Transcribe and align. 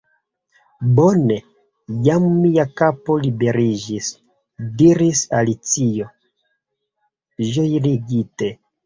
"Bone! 0.99 1.35
Jam 2.07 2.23
mia 2.45 2.65
kapo 2.81 3.17
liberiĝis," 3.25 4.07
diris 4.79 5.21
Alicio, 5.41 6.09
ĝojigite. 7.51 8.51